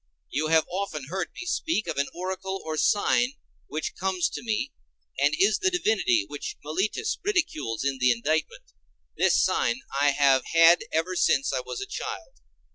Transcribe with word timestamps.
You 0.31 0.47
have 0.47 0.65
often 0.67 1.09
heard 1.09 1.27
me 1.35 1.45
speak 1.45 1.85
of 1.85 1.97
an 1.99 2.07
oracle 2.11 2.59
or 2.65 2.75
sign 2.75 3.33
which 3.67 3.93
comes 3.95 4.29
to 4.29 4.41
me, 4.41 4.73
and 5.19 5.35
is 5.37 5.59
the 5.59 5.69
divinity 5.69 6.25
which 6.27 6.57
Meletus 6.63 7.19
ridicules 7.23 7.83
in 7.83 7.99
the 7.99 8.09
indictment. 8.09 8.63
This 9.15 9.39
sign 9.43 9.81
I 10.01 10.09
have 10.09 10.43
had 10.55 10.85
ever 10.91 11.15
since 11.15 11.53
I 11.53 11.59
was 11.59 11.81
a 11.81 11.85
child. 11.85 12.33